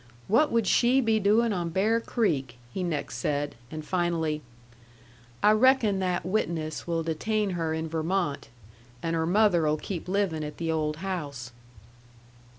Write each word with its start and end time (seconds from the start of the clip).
"What 0.27 0.51
would 0.51 0.65
she 0.65 0.99
be 0.99 1.19
doing 1.19 1.53
on 1.53 1.69
Bear 1.69 1.99
Creek?" 2.01 2.57
he 2.73 2.81
next 2.81 3.17
said. 3.17 3.53
And 3.69 3.85
finally: 3.85 4.41
"I 5.43 5.51
reckon 5.51 5.99
that 5.99 6.25
witness 6.25 6.87
will 6.87 7.03
detain 7.03 7.51
her 7.51 7.71
in 7.75 7.87
Vermont. 7.87 8.49
And 9.03 9.15
her 9.15 9.27
mother'll 9.27 9.77
keep 9.77 10.07
livin' 10.07 10.43
at 10.43 10.57
the 10.57 10.71
old 10.71 10.97
house." 11.05 11.51